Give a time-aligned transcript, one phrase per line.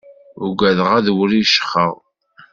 [0.45, 1.93] Ugadeɣ ad wriccxeɣ.